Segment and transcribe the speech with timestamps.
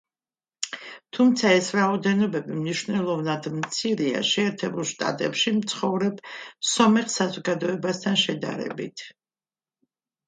[1.17, 6.25] თუმცა ეს რაოდენობები მნიშვნელოვნად მცირეა, შეერთებულ შტატებში მცხოვრებ
[6.73, 9.09] სომეხ საზოგადოებასთან შედარებით.